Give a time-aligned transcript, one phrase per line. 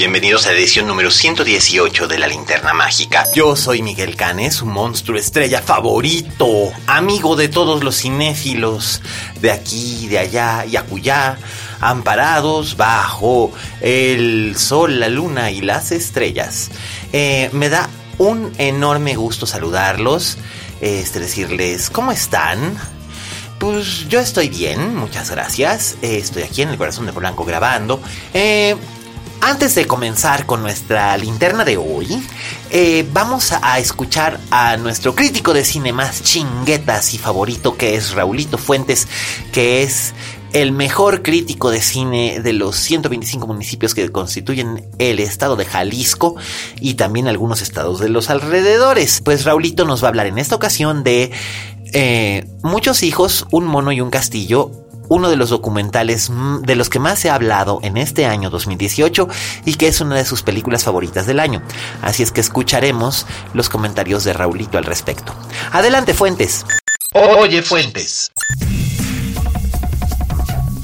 [0.00, 3.26] Bienvenidos a la edición número 118 de La Linterna Mágica.
[3.34, 9.02] Yo soy Miguel Canes, su monstruo estrella favorito, amigo de todos los cinéfilos
[9.42, 11.36] de aquí, de allá y acullá,
[11.80, 16.70] amparados bajo el sol, la luna y las estrellas.
[17.12, 20.38] Eh, me da un enorme gusto saludarlos,
[20.80, 22.74] este, decirles cómo están.
[23.58, 25.98] Pues yo estoy bien, muchas gracias.
[26.00, 28.00] Eh, estoy aquí en el corazón de Polanco grabando.
[28.32, 28.74] Eh,
[29.40, 32.22] antes de comenzar con nuestra linterna de hoy,
[32.70, 38.12] eh, vamos a, escuchar a nuestro crítico de cine más chinguetas y favorito, que es
[38.12, 39.08] Raulito Fuentes,
[39.52, 40.14] que es
[40.52, 46.36] el mejor crítico de cine de los 125 municipios que constituyen el estado de Jalisco
[46.80, 49.20] y también algunos estados de los alrededores.
[49.24, 51.30] Pues Raulito nos va a hablar en esta ocasión de
[51.92, 54.70] eh, Muchos hijos, un mono y un castillo,
[55.10, 56.30] uno de los documentales
[56.62, 59.28] de los que más se ha hablado en este año 2018
[59.66, 61.62] y que es una de sus películas favoritas del año.
[62.00, 65.34] Así es que escucharemos los comentarios de Raulito al respecto.
[65.72, 66.64] Adelante, Fuentes.
[67.12, 68.30] Oye, Fuentes.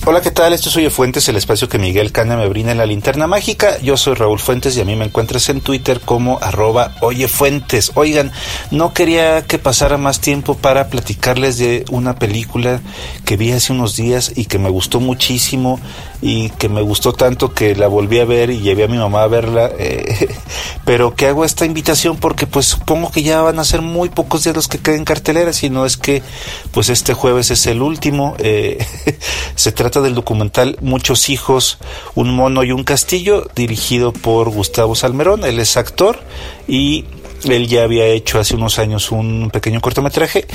[0.08, 0.52] Hola, ¿qué tal?
[0.52, 3.76] Esto es Oye Fuentes, el espacio que Miguel Cana me brinda en la linterna mágica.
[3.80, 7.90] Yo soy Raúl Fuentes y a mí me encuentras en Twitter como arroba Oye Fuentes.
[7.96, 8.30] Oigan,
[8.70, 12.80] no quería que pasara más tiempo para platicarles de una película
[13.24, 15.80] que vi hace unos días y que me gustó muchísimo
[16.22, 19.24] y que me gustó tanto que la volví a ver y llevé a mi mamá
[19.24, 19.72] a verla.
[19.76, 20.28] Eh,
[20.84, 24.44] pero que hago esta invitación porque pues supongo que ya van a ser muy pocos
[24.44, 26.22] días los que queden cartelera, si no es que
[26.70, 28.36] pues este jueves es el último.
[28.38, 28.86] Eh,
[29.56, 31.78] se trata del documental Muchos hijos,
[32.14, 36.18] un mono y un castillo, dirigido por Gustavo Salmerón, él es actor
[36.66, 37.04] y
[37.44, 40.46] él ya había hecho hace unos años un pequeño cortometraje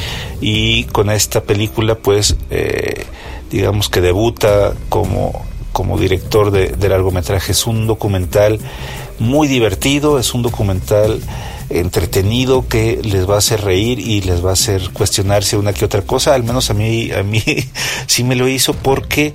[0.41, 3.05] y con esta película pues eh,
[3.51, 7.53] digamos que debuta como, como director de, de largometraje.
[7.65, 8.59] Un documental
[9.21, 11.21] muy divertido, es un documental
[11.69, 15.85] entretenido que les va a hacer reír y les va a hacer cuestionarse una que
[15.85, 16.33] otra cosa.
[16.33, 17.41] Al menos a mí, a mí
[18.07, 19.33] sí me lo hizo porque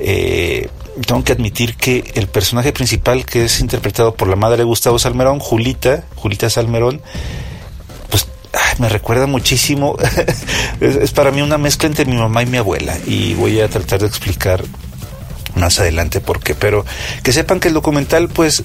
[0.00, 0.68] eh,
[1.06, 4.98] tengo que admitir que el personaje principal que es interpretado por la madre de Gustavo
[4.98, 7.00] Salmerón, Julita, Julita Salmerón,
[8.10, 8.26] pues
[8.78, 9.96] me recuerda muchísimo,
[10.80, 13.68] es, es para mí una mezcla entre mi mamá y mi abuela y voy a
[13.68, 14.64] tratar de explicar
[15.54, 16.84] más adelante por qué, pero
[17.22, 18.62] que sepan que el documental pues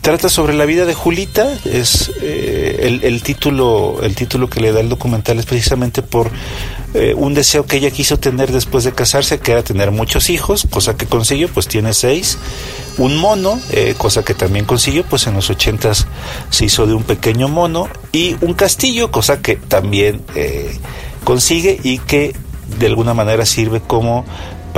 [0.00, 4.72] trata sobre la vida de Julita, es eh, el, el, título, el título que le
[4.72, 6.30] da el documental es precisamente por
[6.94, 10.66] eh, un deseo que ella quiso tener después de casarse, que era tener muchos hijos,
[10.70, 12.38] cosa que consiguió, pues tiene seis,
[12.96, 16.06] un mono, eh, cosa que también consiguió, pues en los ochentas
[16.50, 20.22] se hizo de un pequeño mono, y un castillo, cosa que también
[21.24, 22.34] consigue y que
[22.78, 24.24] de alguna manera sirve como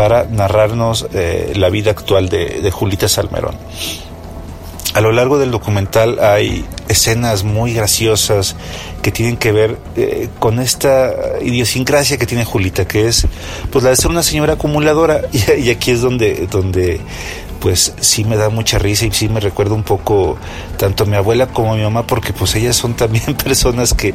[0.00, 3.54] para narrarnos eh, la vida actual de, de, Julita Salmerón.
[4.94, 8.56] A lo largo del documental hay escenas muy graciosas
[9.02, 11.12] que tienen que ver eh, con esta
[11.42, 13.26] idiosincrasia que tiene Julita, que es
[13.70, 17.02] pues la de ser una señora acumuladora y, y aquí es donde, donde
[17.60, 20.38] pues sí me da mucha risa y sí me recuerda un poco
[20.78, 24.14] tanto a mi abuela como a mi mamá porque pues ellas son también personas que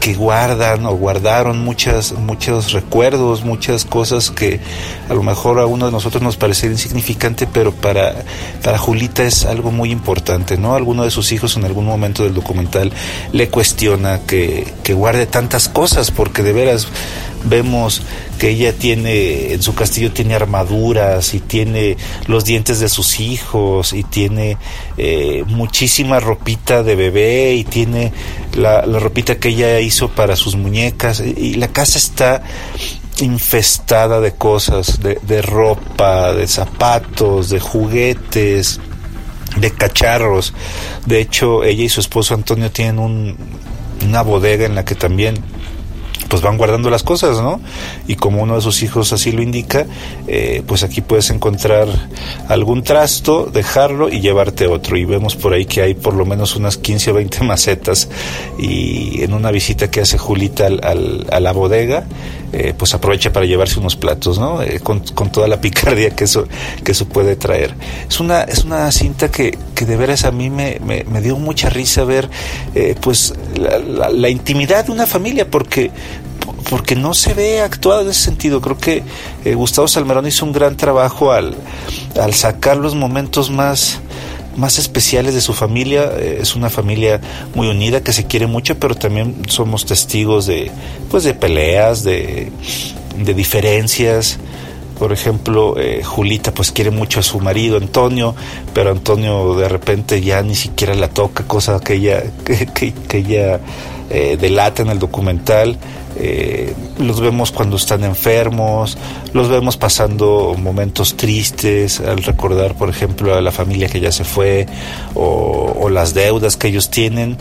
[0.00, 4.60] que guardan o guardaron muchas, muchos recuerdos, muchas cosas que
[5.08, 8.24] a lo mejor a uno de nosotros nos parece insignificante, pero para,
[8.62, 10.74] para Julita es algo muy importante, ¿no?
[10.74, 12.92] Alguno de sus hijos en algún momento del documental
[13.32, 16.88] le cuestiona que, que guarde tantas cosas, porque de veras
[17.44, 18.02] vemos
[18.38, 21.96] que ella tiene, en su castillo tiene armaduras y tiene
[22.26, 24.56] los dientes de sus hijos y tiene
[24.96, 28.12] eh, muchísima ropita de bebé y tiene
[28.54, 32.42] la, la ropita que ella hizo para sus muñecas y la casa está
[33.20, 38.80] infestada de cosas, de, de ropa, de zapatos, de juguetes,
[39.56, 40.54] de cacharros.
[41.06, 43.36] De hecho, ella y su esposo Antonio tienen un,
[44.04, 45.36] una bodega en la que también
[46.28, 47.60] pues van guardando las cosas, ¿no?
[48.06, 49.86] Y como uno de sus hijos así lo indica,
[50.26, 51.88] eh, pues aquí puedes encontrar
[52.48, 54.96] algún trasto, dejarlo y llevarte otro.
[54.96, 58.08] Y vemos por ahí que hay por lo menos unas 15 o 20 macetas.
[58.58, 62.04] Y en una visita que hace Julita al, a la bodega,
[62.52, 64.62] eh, pues aprovecha para llevarse unos platos, ¿no?
[64.62, 66.46] Eh, con, toda la picardía que eso,
[66.84, 67.74] que eso puede traer.
[68.08, 71.68] Es una, es una cinta que, que de veras a mí me, me, dio mucha
[71.68, 72.30] risa ver,
[73.00, 75.90] pues, la, la intimidad de una familia, porque
[76.68, 78.60] porque no se ve actuado en ese sentido.
[78.60, 79.02] Creo que
[79.44, 81.56] eh, Gustavo Salmerón hizo un gran trabajo al,
[82.20, 84.00] al sacar los momentos más
[84.58, 86.12] más especiales de su familia.
[86.18, 87.20] Eh, es una familia
[87.54, 90.70] muy unida que se quiere mucho, pero también somos testigos de
[91.10, 92.50] pues de peleas, de,
[93.16, 94.38] de diferencias.
[94.98, 98.34] Por ejemplo, eh, Julita pues quiere mucho a su marido Antonio,
[98.74, 103.60] pero Antonio de repente ya ni siquiera la toca, cosa que ella, que, que, ella
[104.10, 105.78] delata en el documental.
[106.20, 108.98] Eh, los vemos cuando están enfermos,
[109.32, 114.24] los vemos pasando momentos tristes al recordar, por ejemplo, a la familia que ya se
[114.24, 114.66] fue
[115.14, 117.38] o, las deudas que ellos tienen.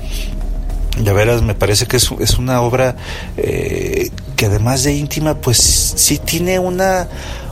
[0.98, 2.96] De veras, me parece que es, es una obra
[3.36, 7.08] eh, que además de íntima, pues sí tiene una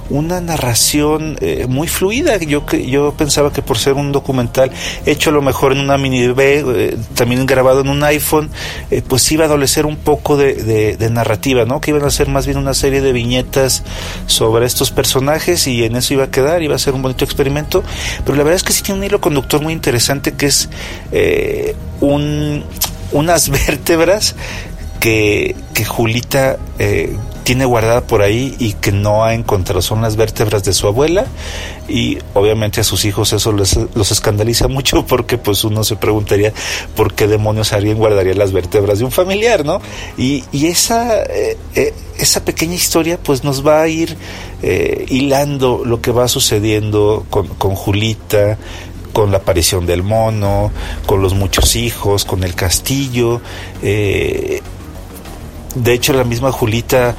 [0.10, 2.38] una narración eh, muy fluida.
[2.38, 4.72] Yo, yo pensaba que por ser un documental
[5.06, 8.50] hecho a lo mejor en una mini B, eh, también grabado en un iPhone,
[8.92, 11.80] eh, pues iba a adolecer un poco de, narrativa, ¿no?
[11.82, 13.84] Que iban a ser más bien una serie de viñetas
[14.26, 17.84] sobre estos personajes y en eso iba a quedar, iba a ser un bonito experimento.
[18.26, 20.70] Pero la verdad es que sí tiene un hilo conductor muy interesante que es
[22.02, 22.64] un,
[23.12, 24.36] unas vértebras
[25.00, 29.82] que, que Julita eh, tiene guardada por ahí y que no ha encontrado.
[29.82, 31.28] Son las vértebras de su abuela
[31.88, 36.52] y obviamente a sus hijos eso los escandaliza mucho porque pues uno se preguntaría
[36.96, 39.80] por qué demonios alguien guardaría las vértebras de un familiar, ¿no?
[40.18, 44.18] Y, y esa, eh, eh, esa pequeña historia pues nos va a ir
[44.64, 48.58] eh, hilando lo que va sucediendo con, con Julita,
[49.14, 50.72] con la aparición del mono,
[51.06, 53.40] con los muchos hijos, con el castillo.
[53.82, 54.62] Eh,
[55.76, 57.16] de hecho, la misma Julita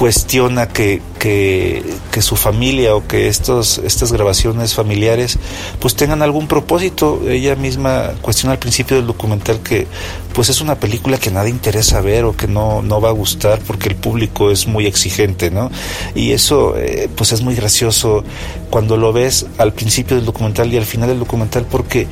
[0.00, 5.38] cuestiona que, que, su familia o que estos, estas grabaciones familiares
[5.78, 7.20] pues tengan algún propósito.
[7.28, 9.86] Ella misma cuestiona al principio del documental que
[10.32, 13.58] pues es una película que nada interesa ver o que no, no va a gustar
[13.66, 15.70] porque el público es muy exigente, ¿no?
[16.14, 18.24] Y eso eh, pues es muy gracioso
[18.70, 22.06] cuando lo ves al principio del documental y al final del documental porque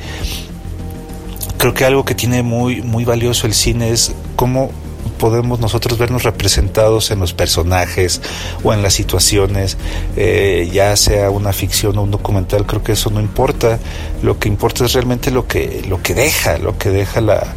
[1.57, 4.71] creo que algo que tiene muy, muy valioso el cine es cómo
[5.19, 8.21] podemos nosotros vernos representados en los personajes
[8.63, 9.77] o en las situaciones,
[10.15, 13.77] eh, ya sea una ficción o un documental, creo que eso no importa.
[14.23, 17.53] Lo que importa es realmente lo que, lo que deja, lo que deja la,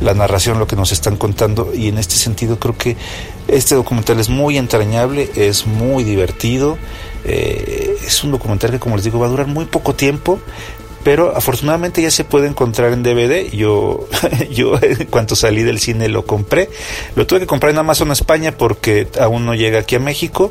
[0.00, 1.72] la narración, lo que nos están contando.
[1.74, 2.96] Y en este sentido creo que
[3.48, 6.78] este documental es muy entrañable, es muy divertido.
[7.24, 10.38] Eh, es un documental que, como les digo, va a durar muy poco tiempo,
[11.06, 13.48] pero afortunadamente ya se puede encontrar en DVD.
[13.52, 14.08] Yo,
[14.50, 16.68] yo en salí del cine lo compré.
[17.14, 20.50] Lo tuve que comprar en Amazon España porque aún no llega aquí a México.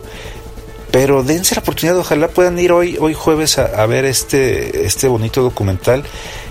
[0.91, 5.09] Pero dense la oportunidad, ojalá puedan ir hoy, hoy jueves a, a ver este, este
[5.09, 6.05] bonito documental.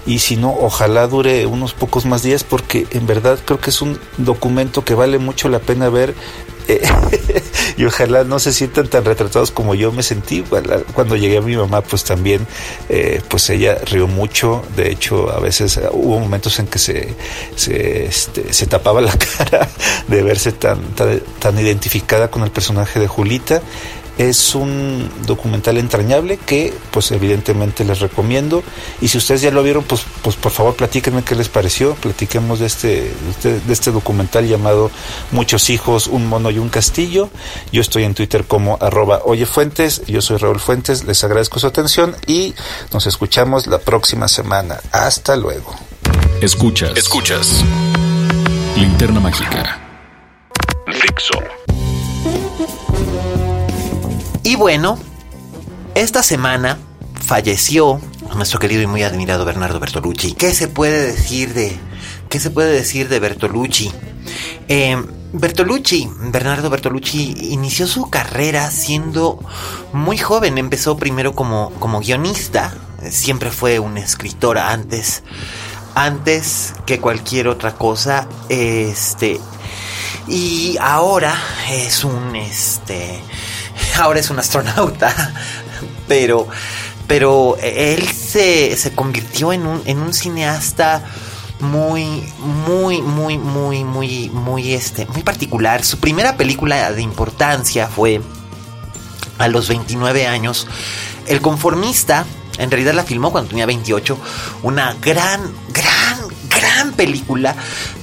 [0.05, 3.81] Y si no, ojalá dure unos pocos más días porque en verdad creo que es
[3.81, 6.15] un documento que vale mucho la pena ver
[7.77, 10.45] y ojalá no se sientan tan retratados como yo me sentí.
[10.95, 12.47] Cuando llegué a mi mamá pues también
[12.89, 14.63] eh, pues ella rió mucho.
[14.77, 17.15] De hecho a veces eh, hubo momentos en que se
[17.57, 19.69] se, este, se tapaba la cara
[20.09, 23.63] de verse tan, tan identificada con el personaje de Julita
[24.19, 28.63] es un documental entrañable que pues evidentemente les recomiendo
[29.01, 32.61] y si ustedes ya lo vieron pues, pues por favor platíquenme qué les pareció, platiquemos
[32.61, 34.91] de este, de este documental llamado
[35.31, 37.31] Muchos hijos, un mono y un castillo.
[37.73, 42.17] Yo estoy en Twitter como arroba oyefuentes, yo soy Raúl Fuentes, les agradezco su atención
[42.27, 42.55] y
[42.93, 44.81] nos escuchamos la próxima semana.
[44.93, 45.75] Hasta luego.
[46.41, 46.97] Escuchas.
[46.97, 47.65] Escuchas.
[48.77, 49.81] Linterna mágica.
[50.87, 51.64] Fixo.
[54.55, 54.97] Y bueno,
[55.97, 56.79] esta semana
[57.21, 58.01] falleció
[58.37, 60.35] nuestro querido y muy admirado Bernardo Bertolucci.
[60.35, 61.77] ¿Qué se puede decir de
[62.29, 63.91] qué se puede decir de Bertolucci?
[64.69, 64.97] Eh,
[65.33, 69.41] Bertolucci, Bernardo Bertolucci inició su carrera siendo
[69.93, 70.57] muy joven.
[70.57, 72.73] Empezó primero como, como guionista.
[73.11, 75.25] Siempre fue un escritor antes,
[75.97, 78.29] antes que cualquier otra cosa.
[78.49, 79.41] Este
[80.27, 81.37] y ahora
[81.71, 83.21] es un este
[84.01, 85.15] ahora es un astronauta,
[86.09, 86.49] pero,
[87.07, 91.05] pero él se, se convirtió en un, en un cineasta
[91.61, 95.85] muy, muy, muy, muy, muy, muy, este, muy particular.
[95.85, 98.21] Su primera película de importancia fue
[99.39, 100.67] a los 29 años.
[101.27, 102.27] El conformista,
[102.59, 104.19] en realidad la filmó cuando tenía 28,
[104.63, 105.41] una gran,
[105.73, 107.55] gran, gran película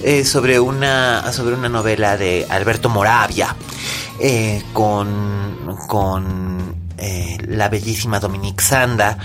[0.04, 3.56] eh, sobre, una, sobre una novela de Alberto Moravia,
[4.22, 9.18] eh, con, con eh, la bellísima Dominique Sanda,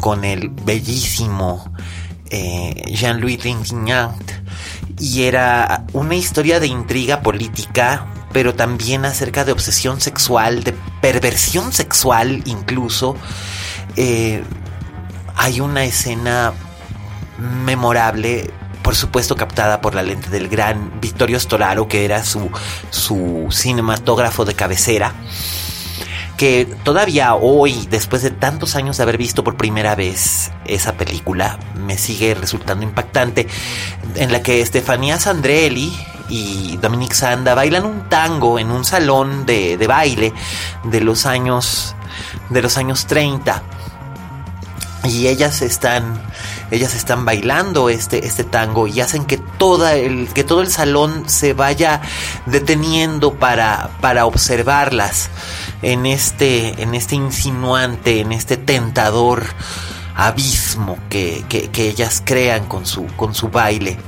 [0.00, 1.72] con el bellísimo
[2.30, 4.32] Jean-Louis Trintignant,
[4.98, 11.72] y era una historia de intriga política pero también acerca de obsesión sexual, de perversión
[11.72, 13.16] sexual incluso.
[13.94, 14.42] Eh,
[15.36, 16.52] hay una escena
[17.64, 18.50] memorable,
[18.84, 22.50] por supuesto captada por la lente del gran Vittorio Storaro, que era su,
[22.90, 25.14] su cinematógrafo de cabecera
[26.36, 31.58] que todavía hoy, después de tantos años de haber visto por primera vez esa película,
[31.76, 33.46] me sigue resultando impactante,
[34.16, 35.96] en la que Estefanía Sandrelli
[36.28, 40.32] y Dominique Sanda bailan un tango en un salón de, de baile
[40.82, 41.94] de los años
[42.50, 43.62] de los años 30
[45.04, 46.22] y ellas están
[46.74, 51.28] ellas están bailando este, este tango y hacen que, toda el, que todo el salón
[51.28, 52.00] se vaya
[52.46, 55.30] deteniendo para, para observarlas
[55.82, 59.44] en este, en este insinuante, en este tentador
[60.14, 63.98] abismo que, que, ellas crean con su, con su baile.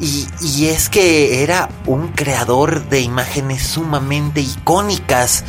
[0.00, 5.44] Y, y, es que era un creador de imágenes sumamente icónicas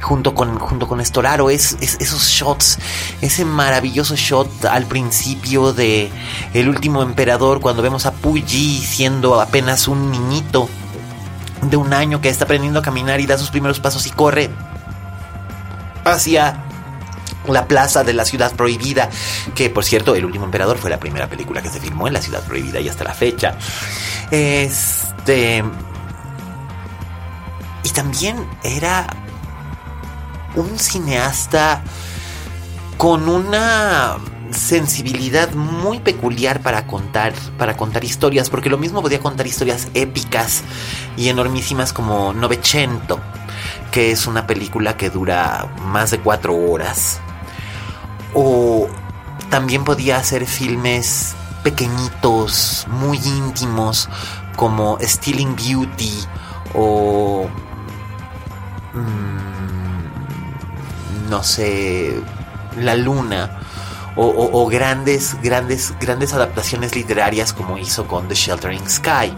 [0.00, 2.78] junto con, junto con Estoraro, es, esos shots,
[3.20, 6.10] ese maravilloso shot al principio de
[6.54, 10.68] El último emperador, cuando vemos a Puyi siendo apenas un niñito
[11.62, 14.50] de un año que está aprendiendo a caminar y da sus primeros pasos y corre
[16.04, 16.64] hacia
[17.46, 19.10] la plaza de la ciudad prohibida,
[19.54, 22.22] que por cierto, El último emperador fue la primera película que se filmó en la
[22.22, 23.56] ciudad prohibida y hasta la fecha.
[24.30, 25.62] Este.
[27.82, 29.06] Y también era
[30.56, 31.82] un cineasta
[32.96, 34.18] con una
[34.50, 40.62] sensibilidad muy peculiar para contar, para contar historias, porque lo mismo podía contar historias épicas
[41.16, 43.20] y enormísimas como Novecento,
[43.90, 47.20] que es una película que dura más de cuatro horas,
[48.34, 48.88] o
[49.50, 54.08] también podía hacer filmes pequeñitos, muy íntimos,
[54.56, 56.24] como Stealing Beauty
[56.74, 57.46] o...
[58.92, 59.29] Mm,
[61.30, 62.20] no sé,
[62.76, 63.60] La Luna,
[64.16, 69.32] o, grandes, grandes, grandes adaptaciones literarias como hizo con The Sheltering Sky.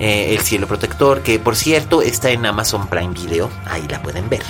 [0.00, 4.28] Eh, el cielo protector, que por cierto está en Amazon Prime Video, ahí la pueden
[4.28, 4.42] ver,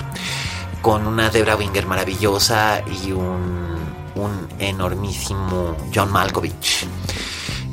[0.81, 3.76] con una Debra Winger maravillosa y un,
[4.14, 6.87] un enormísimo John Malkovich.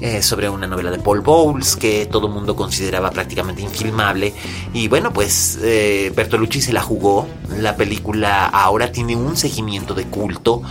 [0.02, 4.34] Eh, sobre una novela de Paul Bowles que todo el mundo consideraba prácticamente infilmable.
[4.74, 7.28] Y bueno, pues eh, Bertolucci se la jugó.
[7.58, 10.62] La película ahora tiene un seguimiento de culto,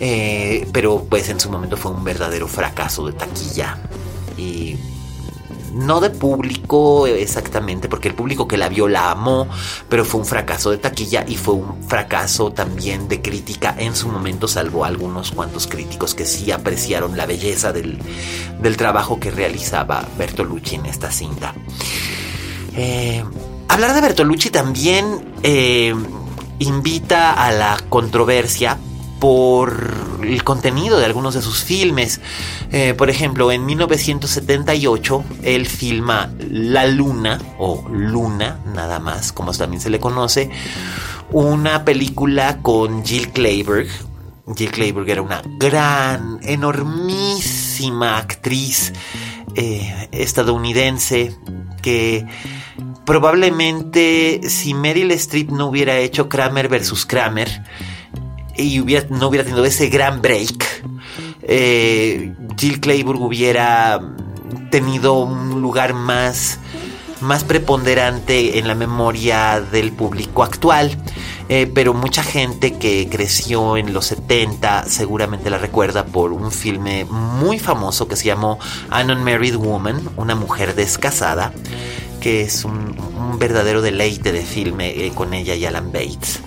[0.00, 3.76] eh, pero pues en su momento fue un verdadero fracaso de taquilla.
[4.38, 4.76] Y
[5.72, 9.48] no de público exactamente, porque el público que la vio la amó,
[9.88, 14.08] pero fue un fracaso de taquilla y fue un fracaso también de crítica en su
[14.08, 17.98] momento, salvo algunos cuantos críticos que sí apreciaron la belleza del,
[18.76, 21.54] trabajo que realizaba Bertolucci en esta cinta.
[22.76, 23.22] Eh,
[23.68, 25.94] hablar de Bertolucci también eh,
[26.60, 28.78] invita a la controversia
[29.20, 32.20] por el contenido de algunos de sus filmes.
[32.72, 39.80] Eh, por ejemplo, en 1978 él filma La Luna, o Luna, nada más, como también
[39.80, 40.50] se le conoce,
[41.30, 43.88] una película con Jill Clayburgh.
[44.56, 48.92] Jill Clayburgh era una gran, enormísima actriz
[49.54, 51.36] eh, estadounidense
[51.82, 52.26] que
[53.04, 57.64] probablemente si Meryl Streep no hubiera hecho Kramer versus Kramer,
[58.60, 58.78] y
[59.10, 60.84] no hubiera tenido ese gran break,
[61.42, 64.00] eh, Jill Clayburgh hubiera
[64.70, 66.58] tenido un lugar más,
[67.20, 70.96] más preponderante en la memoria del público actual.
[71.52, 77.04] Eh, pero mucha gente que creció en los 70 seguramente la recuerda por un filme
[77.06, 81.52] muy famoso que se llamó An Unmarried Woman, una mujer descasada,
[82.20, 82.94] que es un,
[83.40, 86.40] verdadero deleite de filme eh, con ella y Alan Bates.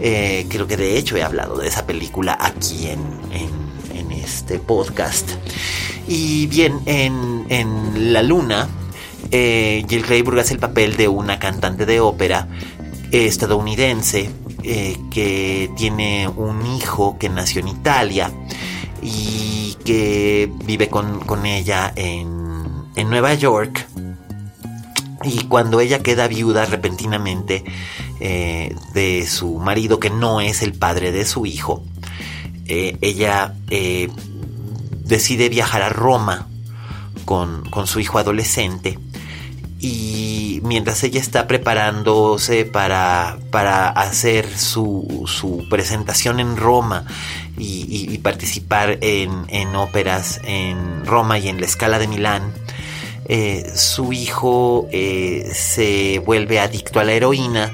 [0.00, 3.28] Eh, creo que de hecho he hablado de esa película aquí en,
[4.22, 5.30] este podcast.
[6.06, 8.68] Y bien, en, La Luna,
[9.30, 12.46] eh, Jill Clayburgh hace el papel de una cantante de ópera
[13.10, 14.30] estadounidense
[14.64, 18.30] eh, que tiene un hijo que nació en Italia
[19.02, 22.64] y que vive con, ella en,
[22.96, 23.86] en Nueva York.
[25.24, 27.64] Y cuando ella queda viuda repentinamente
[28.20, 31.82] eh, de su marido, que no es el padre de su hijo,
[32.66, 34.08] eh, ella eh,
[35.04, 36.48] decide viajar a Roma
[37.24, 38.98] con, con, su hijo adolescente
[39.80, 47.04] y mientras ella está preparándose para, para hacer su, su, presentación en Roma
[47.56, 52.52] y, participar en, en, óperas en Roma y en la escala de Milán,
[53.28, 57.70] eh, su hijo eh, se vuelve adicto a la heroína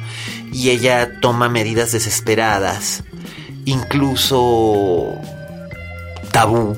[0.53, 3.05] y ella toma medidas desesperadas,
[3.65, 5.15] incluso
[6.33, 6.77] tabú,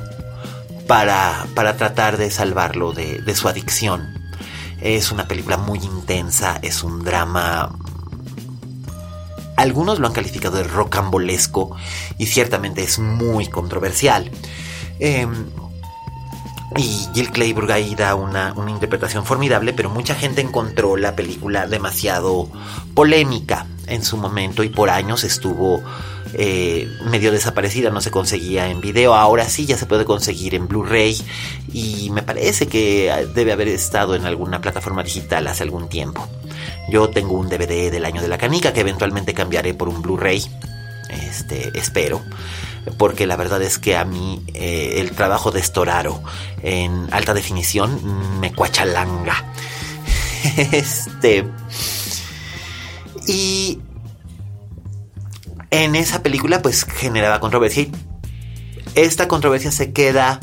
[0.86, 4.14] para, para tratar de salvarlo de, de su adicción.
[4.80, 7.74] Es una película muy intensa, es un drama
[9.56, 11.74] algunos lo han calificado de rocambolesco
[12.18, 14.30] y ciertamente es muy controversial.
[14.98, 15.46] Em,
[16.76, 21.66] y Jill Clayburgh ahí da una, una, interpretación formidable, pero mucha gente encontró la película
[21.66, 22.48] demasiado
[22.94, 25.82] polémica en su momento y por años estuvo
[26.34, 29.14] eh, medio desaparecida, no se conseguía en video.
[29.14, 31.16] Ahora sí ya se puede conseguir en Blu-ray
[31.72, 36.28] y me parece que debe haber estado en alguna plataforma digital hace algún tiempo.
[36.90, 40.44] Yo tengo un DVD del año de la canica que eventualmente cambiaré por un Blu-ray.
[41.08, 42.22] Este, espero.
[42.98, 46.22] Porque la verdad es que a mí eh, el trabajo de Storaro
[46.62, 49.44] en alta definición me cuachalanga.
[50.72, 51.46] este.
[53.26, 53.80] Y
[55.70, 57.92] en esa película pues generaba controversia y
[58.94, 60.40] esta controversia se queda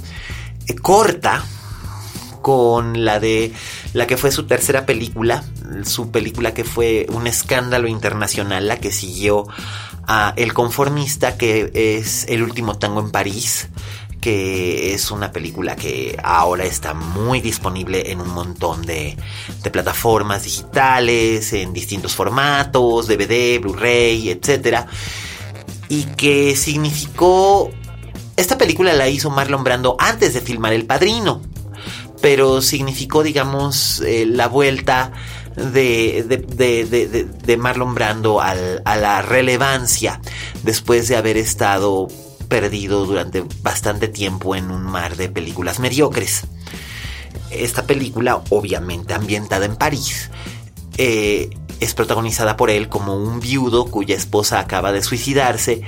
[0.67, 1.43] eh, corta
[2.41, 3.53] con la de
[3.93, 5.43] la que fue su tercera película,
[5.85, 9.47] su película que fue un escándalo internacional, la que siguió
[10.07, 13.69] a El conformista, que es El último tango en París,
[14.21, 19.17] que es una película que ahora está muy disponible en un montón de,
[19.71, 24.85] plataformas digitales, en distintos formatos, DVD, Blu-ray, etc.
[25.89, 27.69] Y que significó...
[28.35, 31.41] Esta película la hizo Marlon Brando antes de filmar El Padrino
[32.23, 35.11] pero significó, digamos, eh, la vuelta
[35.55, 36.23] de,
[37.45, 40.19] de, Marlon Brando a la relevancia
[40.63, 42.07] después de haber estado
[42.53, 46.43] perdido durante bastante tiempo en un mar de películas mediocres.
[47.49, 50.29] Esta película, obviamente ambientada en París,
[50.97, 55.81] eh, es protagonizada por él como un viudo cuya esposa acaba de suicidarse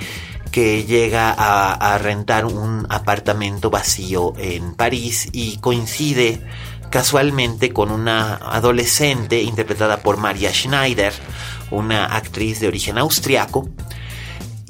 [0.52, 6.42] que llega a, rentar un apartamento vacío en París y coincide
[6.96, 11.12] casualmente con una adolescente interpretada por Maria Schneider,
[11.70, 13.68] una actriz de origen austriaco.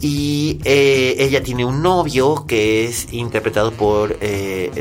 [0.02, 4.72] Y eh, ella tiene un novio que es interpretado por, eh,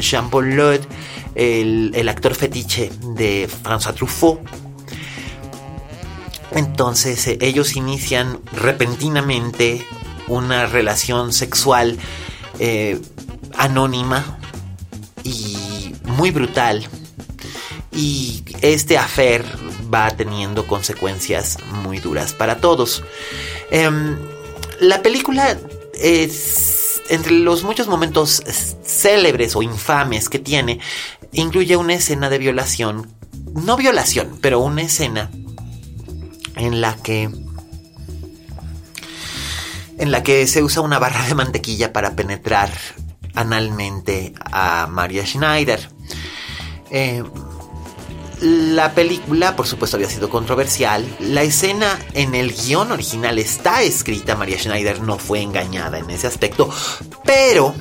[0.00, 0.80] Jean-Paul Lod,
[1.36, 4.40] el, el actor fetiche de François Truffaut
[6.50, 9.86] entonces eh, ellos inician repentinamente
[10.26, 11.98] una relación sexual
[13.56, 14.38] anónima
[15.24, 15.51] y
[16.16, 16.86] muy brutal.
[17.92, 19.44] Y este afer
[19.92, 23.02] va teniendo consecuencias muy duras para todos.
[23.70, 24.16] Em,
[24.80, 25.58] la película
[25.94, 28.42] es, entre los muchos momentos
[28.84, 30.80] célebres o infames que tiene,
[31.32, 33.12] incluye una escena de violación,
[33.54, 35.30] no violación, pero una escena
[36.56, 37.30] en la que
[39.98, 42.70] en la que se usa una barra de mantequilla para penetrar
[43.34, 45.88] analmente a Maria Schneider.
[46.90, 47.22] Eh,
[48.40, 51.06] la película, por supuesto, había sido controversial.
[51.20, 54.34] La escena en el guion original está escrita.
[54.34, 56.68] Maria Schneider no fue engañada en ese aspecto.
[57.24, 57.72] Pero,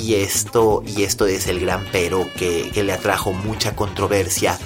[0.00, 4.58] y esto, y esto es el gran pero que le atrajo mucha controversia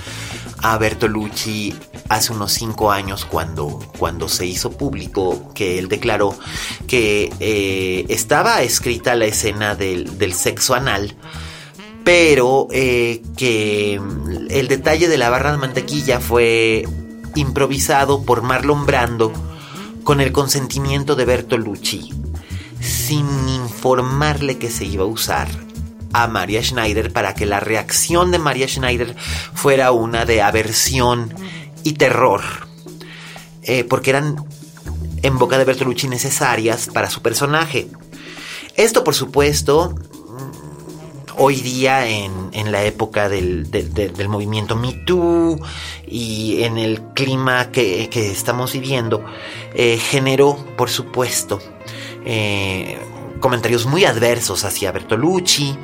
[0.63, 1.75] a Bertolucci
[2.11, 6.37] hace unos cinco años cuando, cuando se hizo público que él declaró
[6.89, 11.15] que eh, estaba escrita la escena del, sexo anal,
[12.03, 13.95] pero eh, que
[14.51, 16.85] el detalle de la barra de mantequilla fue
[17.37, 19.33] improvisado por Marlon Brando
[20.03, 22.13] con el consentimiento de Bertolucci,
[22.81, 25.47] sin informarle que se iba a usar
[26.13, 29.15] a Maria Schneider para que la reacción de Maria Schneider
[29.55, 31.33] fuera una de aversión
[31.83, 32.43] y terror,
[33.63, 34.45] eh, porque eran
[35.23, 37.89] en boca de Bertolucci necesarias para su personaje.
[38.77, 39.95] Esto, por supuesto,
[41.37, 43.69] hoy día en, la época del,
[44.29, 45.59] movimiento Me Too
[46.07, 49.25] y en el clima que, estamos viviendo,
[49.75, 51.61] eh, generó, por supuesto,
[52.25, 52.99] eh,
[53.41, 55.77] comentarios muy adversos hacia Bertolucci,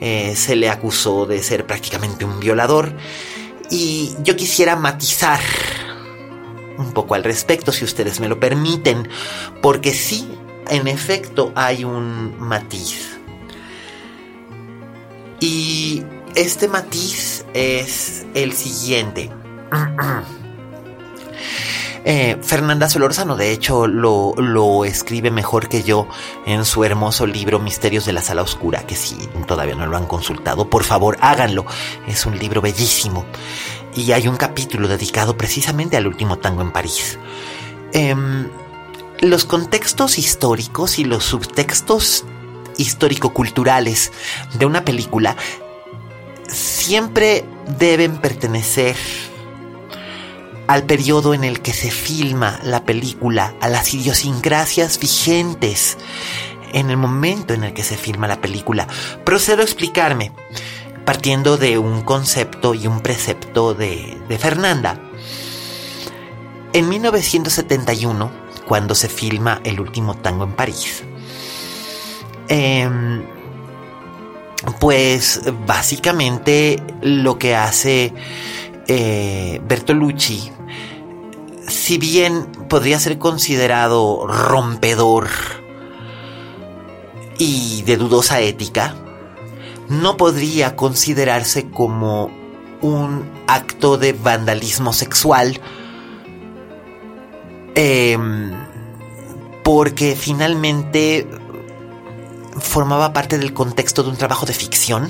[0.00, 2.94] se le acusó de ser prácticamente un violador
[3.70, 5.40] y yo quisiera matizar
[6.78, 9.08] un poco al respecto, si ustedes me lo permiten,
[9.62, 10.30] porque sí,
[10.68, 13.18] en efecto hay un matiz.
[15.40, 16.02] Y
[16.34, 19.30] este matiz es el siguiente.
[22.04, 26.08] Eh, Fernanda Solórzano, de hecho, lo, lo, escribe mejor que yo
[26.46, 30.06] en su hermoso libro Misterios de la Sala Oscura, que si todavía no lo han
[30.06, 31.66] consultado, por favor háganlo.
[32.06, 33.26] Es un libro bellísimo.
[33.94, 37.18] Y hay un capítulo dedicado precisamente al último tango en París.
[37.92, 38.48] Em,
[39.20, 42.24] los contextos históricos y los subtextos
[42.78, 44.12] histórico-culturales
[44.54, 45.36] de una película
[46.48, 47.44] siempre
[47.78, 48.96] deben pertenecer
[50.70, 55.98] al periodo en el que se filma la película, a las idiosincrasias vigentes
[56.72, 58.86] en el momento en el que se filma la película.
[59.24, 60.30] Procedo a explicarme,
[61.04, 65.00] partiendo de un concepto y un precepto de, Fernanda.
[66.72, 68.30] En 1971,
[68.68, 71.02] cuando se filma El último tango en París,
[72.46, 73.24] em,
[74.78, 78.14] pues básicamente lo que hace
[78.92, 80.50] eh, Bertolucci
[81.70, 85.28] si bien podría ser considerado rompedor
[87.38, 88.94] y de dudosa ética,
[89.88, 92.30] no podría considerarse como
[92.80, 95.60] un acto de vandalismo sexual
[97.74, 98.52] em,
[99.62, 101.26] porque finalmente
[102.58, 105.08] formaba parte del contexto de un trabajo de ficción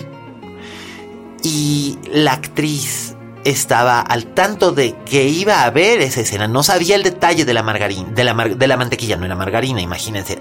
[1.43, 6.49] y la actriz estaba al tanto de que iba a haber esa escena.
[6.49, 9.81] No sabía el detalle de la margarina, de la, de la mantequilla, no era margarina,
[9.81, 10.41] imagínense.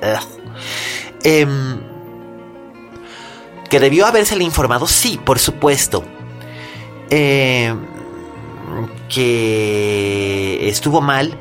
[1.23, 1.79] Em,
[3.69, 6.03] que debió habérsele informado, sí, por supuesto.
[7.09, 7.85] Em,
[9.07, 11.37] que estuvo mal.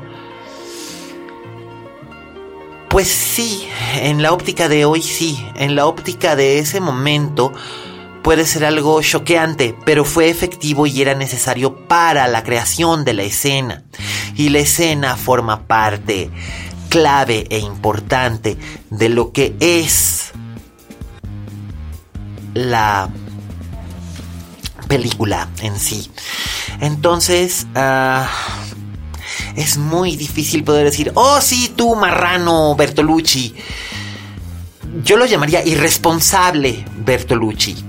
[2.89, 7.53] Pues sí, en la óptica de hoy sí, en la óptica de ese momento
[8.23, 13.23] puede ser algo choqueante, pero fue efectivo y era necesario para la creación de la
[13.23, 13.83] escena.
[14.35, 16.29] Y la escena forma parte
[16.89, 18.57] clave e importante
[18.89, 20.31] de lo que es
[22.53, 23.09] la
[24.87, 26.09] película en sí.
[26.81, 28.27] Entonces, ah,
[29.55, 33.55] es muy difícil poder decir, oh sí, tú marrano Bertolucci.
[35.03, 37.88] Yo lo llamaría irresponsable Bertolucci.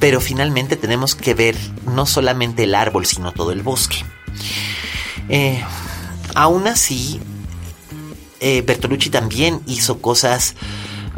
[0.00, 1.56] Pero finalmente tenemos que ver
[1.86, 4.04] no solamente el árbol, sino todo el bosque.
[5.28, 5.62] Eh,
[6.34, 7.20] aún así,
[8.40, 10.54] eh, Bertolucci también hizo cosas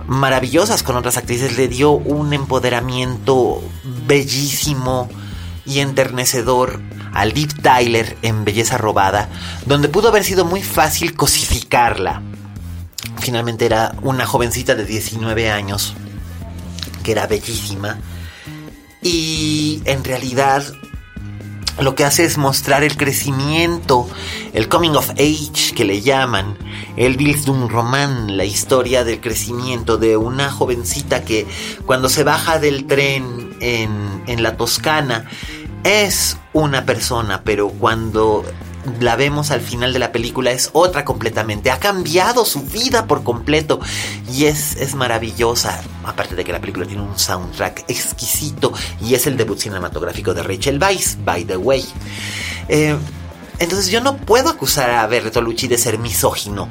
[0.07, 1.57] maravillosas con otras actrices.
[1.57, 3.63] Le dio un empoderamiento
[4.07, 5.09] bellísimo
[5.65, 6.81] y enternecedor
[7.13, 9.29] a Liv Tyler en Belleza Robada,
[9.67, 12.23] donde pudo haber sido muy fácil cosificarla.
[13.19, 15.95] Finalmente era una jovencita de 19 años,
[17.03, 17.99] que era bellísima,
[19.03, 20.65] y en realidad
[21.81, 24.09] lo que hace es mostrar el crecimiento,
[24.53, 26.57] el coming of age que le llaman,
[26.97, 31.47] el Bildungsroman, la historia del crecimiento de una jovencita que
[31.87, 35.27] cuando se baja del tren en, en la Toscana
[35.85, 38.45] es una persona, pero cuando
[39.01, 41.71] la vemos al final de la película es otra completamente.
[41.71, 43.81] Ha cambiado su vida por completo
[44.33, 45.83] y es, es maravillosa.
[46.05, 50.43] Aparte de que la película tiene un soundtrack exquisito y es el debut cinematográfico de
[50.43, 51.85] Rachel Weisz, by the way.
[52.69, 52.97] Eh,
[53.59, 56.69] entonces yo no puedo acusar a Bertolucci de ser misógino.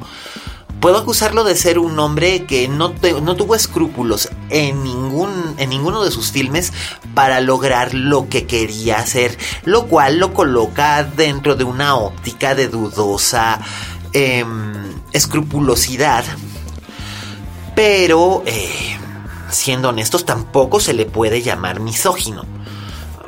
[0.80, 6.02] Puedo acusarlo de ser un hombre que no, no tuvo escrúpulos en, ningún, en ninguno
[6.02, 6.72] de sus filmes
[7.14, 12.68] para lograr lo que quería hacer, lo cual lo coloca dentro de una óptica de
[12.68, 13.60] dudosa
[14.14, 14.72] em,
[15.12, 16.24] escrupulosidad.
[17.74, 18.96] Pero, eh,
[19.50, 22.46] siendo honestos, tampoco se le puede llamar misógino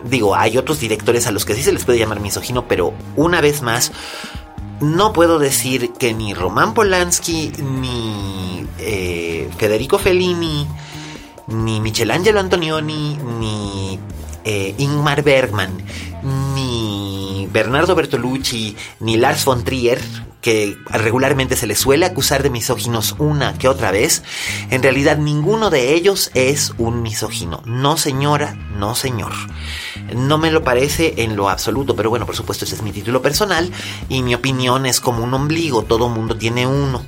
[0.04, 3.40] digo, hay otros directores a los que sí se les puede llamar misógino, pero una
[3.40, 3.92] vez más,
[4.82, 10.66] no puedo decir que ni Roman Polanski, ni eh, Federico Fellini,
[11.46, 13.98] ni Michelangelo Antonioni, ni
[14.44, 15.70] eh, Ingmar Bergman,
[16.54, 17.11] ni
[17.52, 20.00] Bernardo Bertolucci, ni Lars von Trier,
[20.40, 24.24] que regularmente se les suele acusar de misóginos una que otra vez,
[24.70, 27.62] en realidad ninguno de ellos es un misógino.
[27.64, 29.32] No señora, no señor.
[30.14, 33.22] No me lo parece en lo absoluto, pero bueno, por supuesto ese es mi título
[33.22, 33.70] personal
[34.08, 37.04] y mi opinión es como un ombligo, todo mundo tiene uno.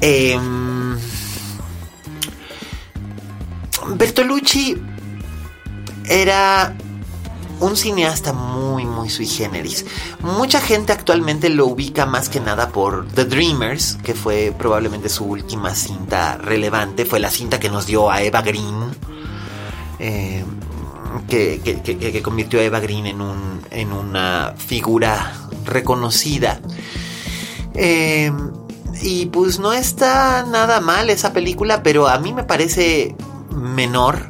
[0.00, 0.96] Em,
[3.96, 4.76] Bertolucci
[6.08, 6.74] era
[7.60, 9.86] un cineasta muy, muy sui generis.
[10.20, 15.24] Mucha gente actualmente lo ubica más que nada por The Dreamers, que fue probablemente su
[15.24, 17.04] última cinta relevante.
[17.04, 18.76] Fue la cinta que nos dio a Eva Green.
[19.98, 20.44] Eh,
[21.28, 25.32] que, convirtió a Eva Green en, un, en una figura
[25.64, 26.60] reconocida.
[27.74, 28.30] Eh,
[29.02, 33.14] y pues no está nada mal esa película, pero a mí me parece
[33.50, 34.28] menor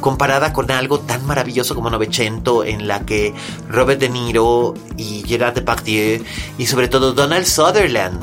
[0.00, 3.34] comparada con algo tan maravilloso como Novecento, en la que
[3.68, 6.22] Robert De Niro y Gerard Depardieu
[6.58, 8.20] y sobre todo Donald Sutherland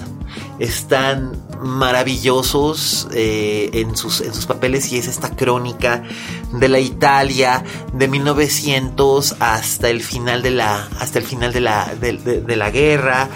[0.60, 6.04] están maravillosos eh, en, sus, en sus papeles y es esta crónica
[6.52, 11.94] de la Italia de 1900 hasta el final de la, hasta el final de la,
[11.96, 13.30] de la guerra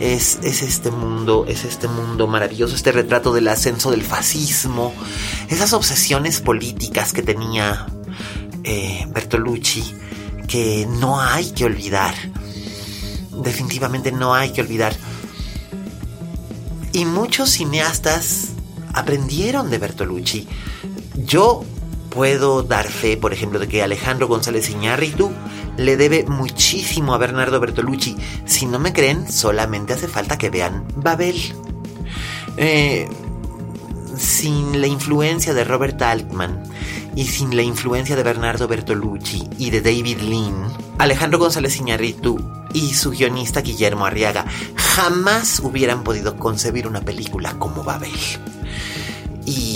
[0.00, 4.92] es, este mundo, es este mundo maravilloso, este retrato del ascenso del fascismo,
[5.48, 7.86] esas obsesiones políticas que tenía
[8.64, 9.82] eh, Bertolucci,
[10.48, 12.14] que no hay que olvidar.
[13.42, 14.94] Definitivamente no hay que olvidar.
[16.92, 18.50] Y muchos cineastas
[18.92, 20.46] aprendieron de Bertolucci.
[21.16, 21.64] Yo
[22.14, 25.32] puedo dar fe, por ejemplo, de que Alejandro González Iñárritu
[25.76, 28.16] le debe muchísimo a Bernardo Bertolucci.
[28.46, 31.36] Si no me creen, solamente hace falta que vean Babel.
[32.56, 33.08] Eh,
[34.16, 36.62] sin la influencia de Robert Altman
[37.16, 42.38] y sin la influencia de Bernardo Bertolucci y de David Lean, Alejandro González Iñárritu
[42.72, 44.46] y su guionista Guillermo Arriaga
[44.76, 48.10] jamás hubieran podido concebir una película como Babel.
[49.46, 49.73] Y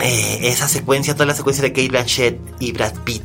[0.00, 3.24] eh, esa secuencia, toda la secuencia de Kate Blanchett y Brad Pitt,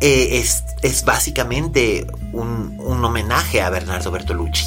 [0.00, 0.44] eh,
[0.82, 4.66] es, básicamente un, homenaje a Bernardo Bertolucci.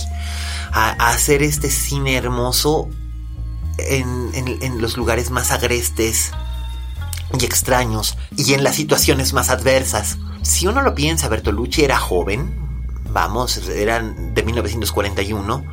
[0.71, 2.89] A, hacer este cine hermoso
[3.77, 6.31] en, en los lugares más agrestes
[7.39, 10.17] y extraños y en las situaciones más adversas.
[10.41, 12.67] Si uno lo piensa, Bertolucci era joven,
[13.11, 15.63] vamos, eran de 1941.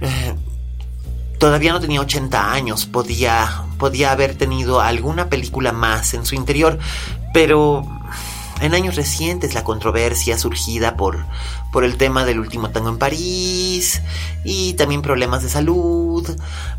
[0.00, 0.34] Eh,
[1.40, 6.78] todavía no tenía 80 años, podía, podía haber tenido alguna película más en su interior,
[7.32, 7.82] pero
[8.60, 11.24] en años recientes la controversia surgida por,
[11.72, 14.02] por el tema del último tango en París
[14.44, 16.28] y también problemas de salud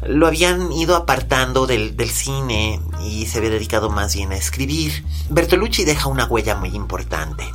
[0.08, 5.04] lo habían ido apartando del, del cine y se había dedicado más bien a escribir.
[5.32, 7.46] Bertolucci deja una huella muy importante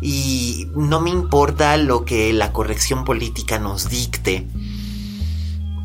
[0.00, 4.46] y no me importa lo que la corrección política nos dicte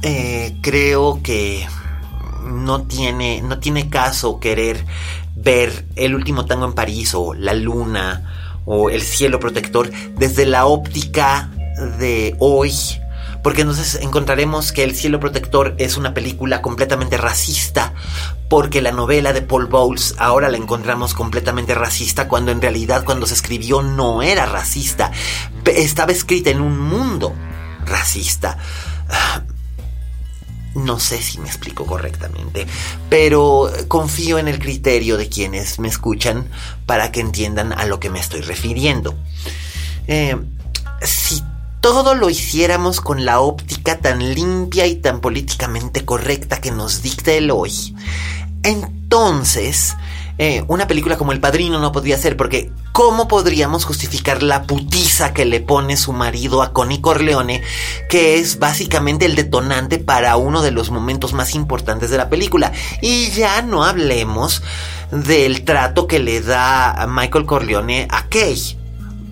[0.03, 1.67] eh, creo que
[2.43, 4.85] no tiene, no tiene caso querer
[5.35, 10.65] ver el último tango en París o la luna o el cielo protector desde la
[10.65, 11.49] óptica
[11.99, 12.73] de hoy.
[13.43, 17.93] Porque entonces encontraremos que El cielo protector es una película completamente racista,
[18.49, 23.25] porque la novela de Paul Bowles ahora la encontramos completamente racista, cuando en realidad cuando
[23.25, 25.11] se escribió no era racista,
[25.65, 27.33] estaba escrita en un mundo
[27.83, 28.59] racista.
[30.75, 32.65] No sé si me explico correctamente,
[33.09, 36.47] pero confío en el criterio de quienes me escuchan
[36.85, 39.15] para que entiendan a lo que me estoy refiriendo.
[40.07, 40.37] Eh,
[41.01, 41.41] si
[41.81, 47.33] todo lo hiciéramos con la óptica tan limpia y tan políticamente correcta que nos dicta
[47.33, 47.95] el hoy,
[48.63, 49.95] entonces
[50.37, 55.33] eh, una película como El Padrino no podría ser, porque ¿cómo podríamos justificar la putiza
[55.33, 57.61] que le pone su marido a Connie Corleone,
[58.09, 62.71] que es básicamente el detonante para uno de los momentos más importantes de la película?
[63.01, 64.63] Y ya no hablemos
[65.11, 68.77] del trato que le da Michael Corleone a Kay.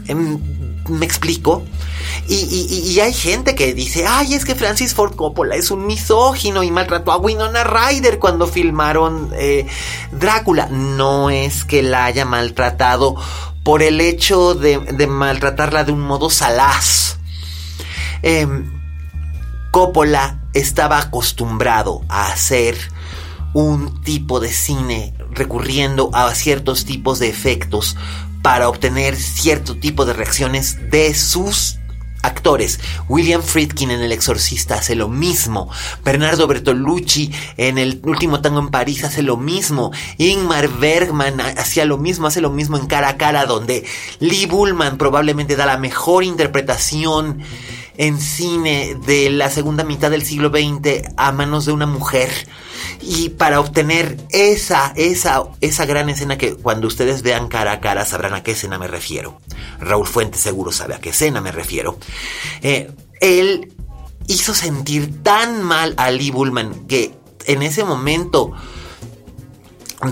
[0.07, 0.39] Em,
[0.87, 1.63] ¿Me explico?
[2.27, 6.71] Y, hay gente que dice, ay, es que Francis Ford Coppola es un misógino y
[6.71, 9.65] maltrató a Winona Ryder cuando filmaron eh,
[10.11, 10.67] Drácula.
[10.67, 13.15] No es que la haya maltratado
[13.63, 17.17] por el hecho de, maltratarla de un modo salaz.
[18.21, 18.71] Em,
[19.71, 22.77] Coppola estaba acostumbrado a hacer
[23.53, 27.95] un tipo de cine recurriendo a ciertos tipos de efectos
[28.41, 31.78] para obtener cierto tipo de reacciones de sus
[32.23, 32.79] actores.
[33.07, 35.69] William Friedkin en El Exorcista hace lo mismo.
[36.03, 39.91] Bernardo Bertolucci en El Último Tango en París hace lo mismo.
[40.17, 43.85] Ingmar Bergman hacía lo mismo, hace lo mismo en Cara a Cara, donde
[44.19, 47.41] Lee Bullman probablemente da la mejor interpretación
[47.97, 52.29] en cine de la segunda mitad del siglo XX a manos de una mujer.
[53.01, 58.05] Y para obtener esa, esa, esa gran escena que cuando ustedes vean cara a cara
[58.05, 59.39] sabrán a qué escena me refiero.
[59.79, 61.97] Raúl Fuentes seguro sabe a qué escena me refiero.
[62.61, 63.73] Eh, él
[64.27, 67.13] hizo sentir tan mal a Lee Bullman que
[67.45, 68.53] en ese momento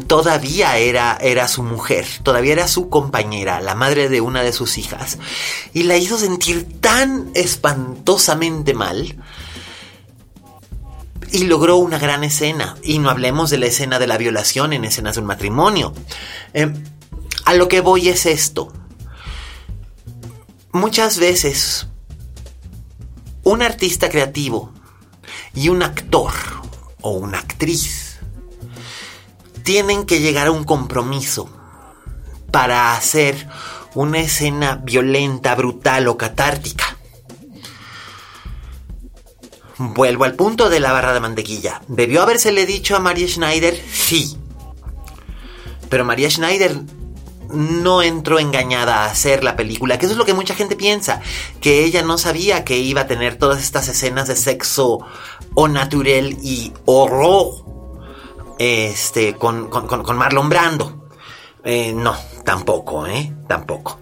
[0.07, 4.77] todavía era, era su mujer, todavía era su compañera, la madre de una de sus
[4.77, 5.17] hijas,
[5.73, 9.15] y la hizo sentir tan espantosamente mal
[11.31, 12.75] y logró una gran escena.
[12.83, 15.93] Y no hablemos de la escena de la violación en escenas de un matrimonio.
[16.53, 16.73] Eh,
[17.45, 18.73] a lo que voy es esto.
[20.71, 21.87] Muchas veces
[23.43, 24.73] un artista creativo
[25.53, 26.33] y un actor
[27.01, 28.17] o una actriz
[29.63, 31.49] tienen que llegar a un compromiso
[32.51, 33.47] para hacer
[33.95, 36.96] una escena violenta, brutal o catártica.
[39.79, 41.81] Vuelvo al punto de la barra de mantequilla.
[41.87, 43.79] ¿Debió habérsele dicho a María Schneider?
[43.91, 44.37] Sí.
[45.89, 46.81] Pero María Schneider
[47.49, 51.21] no entró engañada a hacer la película, que eso es lo que mucha gente piensa,
[51.61, 54.99] que ella no sabía que iba a tener todas estas escenas de sexo
[55.53, 57.65] o natural y horror
[58.59, 61.09] este, con, con, Marlon Brando.
[61.63, 63.33] Eh, no, tampoco, ¿eh?
[63.47, 63.99] Tampoco.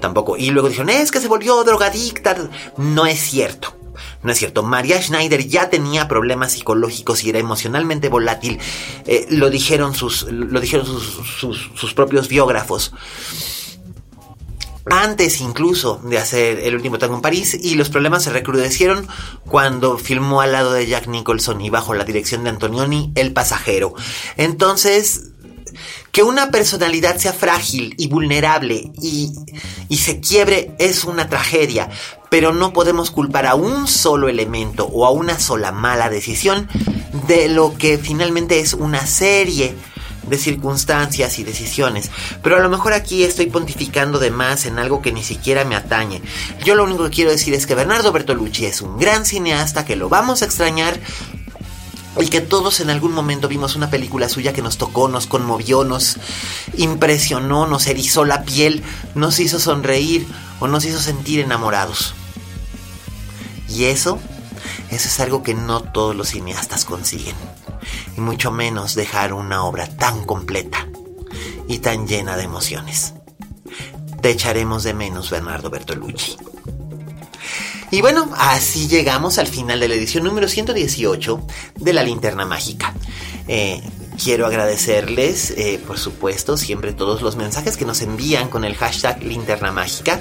[0.00, 0.36] Tampoco.
[0.36, 2.36] Y luego dijeron, es que se volvió drogadicta.
[2.76, 3.75] No es cierto.
[4.22, 8.58] No es cierto, María Schneider ya tenía problemas psicológicos y era emocionalmente volátil.
[9.06, 12.92] Eh, lo dijeron, sus, lo dijeron sus, propios biógrafos
[14.88, 19.08] antes incluso de hacer El último tango en París y los problemas se recrudecieron
[19.44, 23.94] cuando filmó al lado de Jack Nicholson y bajo la dirección de Antonioni El pasajero.
[24.36, 25.32] Entonces,
[26.12, 29.32] que una personalidad sea frágil y vulnerable y,
[29.88, 31.90] y se quiebre es una tragedia,
[32.28, 36.68] pero no podemos culpar a un solo elemento o a una sola mala decisión
[37.26, 39.74] de lo que finalmente es una serie
[40.28, 42.10] de circunstancias y decisiones.
[42.42, 45.76] Pero a lo mejor aquí estoy pontificando de más en algo que ni siquiera me
[45.76, 46.20] atañe.
[46.64, 49.96] Yo lo único que quiero decir es que Bernardo Bertolucci es un gran cineasta que
[49.96, 50.98] lo vamos a extrañar
[52.22, 55.84] y que todos en algún momento vimos una película suya que nos tocó, nos conmovió,
[55.84, 56.16] nos
[56.76, 58.82] impresionó, nos erizó la piel,
[59.14, 60.26] nos hizo sonreír
[60.60, 62.14] o nos hizo sentir enamorados.
[63.68, 64.18] Y eso,
[64.90, 67.36] eso es algo que no todos los cineastas consiguen.
[68.16, 70.88] Y mucho menos dejar una obra tan completa
[71.68, 73.14] y tan llena de emociones.
[74.22, 76.36] Te echaremos de menos, Bernardo Bertolucci.
[77.96, 81.40] Y bueno, así llegamos al final de la edición número 118
[81.76, 82.92] de La Linterna Mágica.
[83.48, 83.80] Eh,
[84.22, 89.22] quiero agradecerles, eh, por supuesto, siempre todos los mensajes que nos envían con el hashtag
[89.22, 90.20] Linterna Mágica.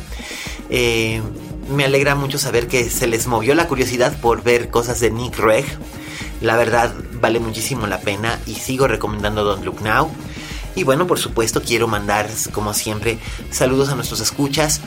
[0.69, 1.21] Eh,
[1.67, 5.37] me alegra mucho saber que se les movió la curiosidad por ver cosas de Nick
[5.37, 5.65] Reg.
[6.39, 10.09] La verdad, vale muchísimo la pena y sigo recomendando Don't Look Now.
[10.77, 13.19] Y bueno, por supuesto, quiero mandar, como siempre,
[13.51, 14.79] saludos a nuestros escuchas.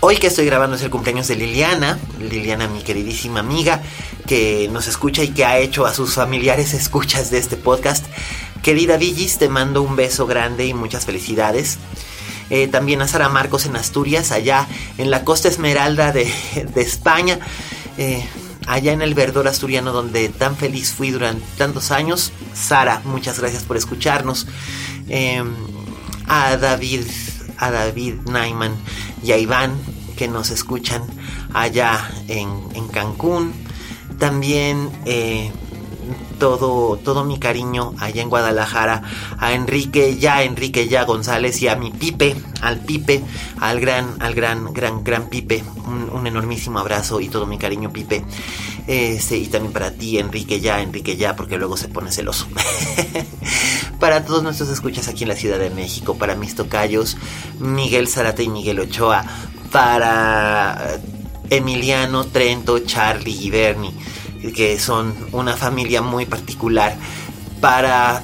[0.00, 3.82] Hoy que estoy grabando es el cumpleaños de Liliana, Liliana mi queridísima amiga
[4.28, 8.06] que nos escucha y que ha hecho a sus familiares escuchas de este podcast.
[8.62, 11.78] Querida Villis, te mando un beso grande y muchas felicidades.
[12.48, 16.30] Eh, también a Sara Marcos en Asturias, allá en la costa esmeralda de,
[16.76, 17.40] España,
[17.96, 18.24] eh,
[18.68, 22.30] allá en el verdor asturiano donde tan feliz fui durante tantos años.
[22.54, 24.46] Sara, muchas gracias por escucharnos.
[25.08, 25.42] Eh,
[26.28, 27.04] a David,
[27.56, 28.76] a David Naiman
[29.22, 29.78] y a Iván
[30.16, 31.02] que nos escuchan
[31.54, 33.52] allá en, Cancún.
[34.18, 35.52] También eh,
[36.38, 39.02] todo, todo mi cariño allá en Guadalajara,
[39.38, 43.22] a Enrique ya, Enrique ya González y a mi Pipe, al Pipe,
[43.60, 48.24] al gran, al gran, gran, gran Pipe, un, enormísimo abrazo y todo mi cariño Pipe.
[48.86, 52.46] Este, y también para ti, Enrique ya, Enrique ya, porque luego se pone celoso.
[54.00, 57.16] para todos nuestros escuchas aquí en la Ciudad de México, para mis tocayos,
[57.58, 59.24] Miguel Zarate y Miguel Ochoa,
[59.70, 60.98] para
[61.50, 63.92] Emiliano, Trento, Charlie y Bernie
[64.54, 66.96] que son una familia muy particular
[67.60, 68.22] para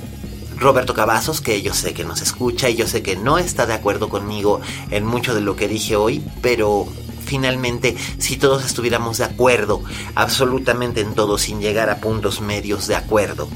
[0.57, 3.75] Roberto Cavazos, que yo sé que nos escucha y yo sé que no está de
[3.75, 6.87] acuerdo conmigo en mucho de lo que dije hoy, pero
[7.25, 9.83] finalmente si todos estuviéramos de acuerdo
[10.15, 13.49] absolutamente en todo sin llegar a puntos medios de acuerdo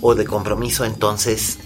[0.00, 1.58] o de compromiso, entonces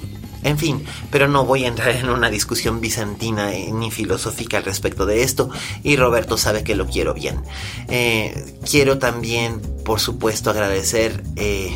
[0.45, 5.07] en fin, pero no voy a entrar en una discusión bizantina ni filosófica al respecto
[5.07, 5.49] de esto
[5.82, 7.40] y Roberto sabe que lo quiero bien.
[7.88, 11.74] Eh, quiero también, por supuesto, agradecer eh,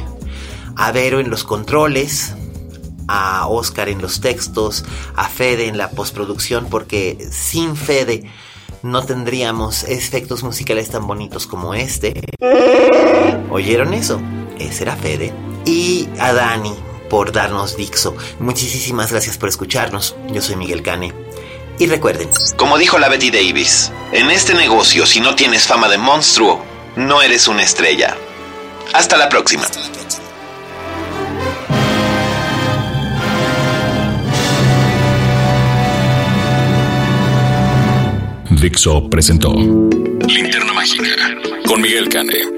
[0.76, 2.34] a Vero en los controles,
[3.08, 4.84] a Oscar en los textos,
[5.16, 8.30] a Fede en la postproducción, porque sin Fede
[8.82, 12.20] no tendríamos efectos musicales tan bonitos como este.
[13.50, 14.20] ¿Oyeron eso?
[14.58, 15.32] Ese era Fede.
[15.64, 18.16] Y a Dani por darnos Dixo.
[18.38, 20.14] Muchísimas gracias por escucharnos.
[20.32, 21.12] Yo soy Miguel Cane.
[21.78, 25.98] Y recuerden, como dijo la Betty Davis, en este negocio si no tienes fama de
[25.98, 26.60] monstruo,
[26.96, 28.16] no eres una estrella.
[28.92, 29.64] Hasta la próxima.
[38.50, 41.14] Dixo presentó Linterna Mágica
[41.64, 42.57] con Miguel Cane.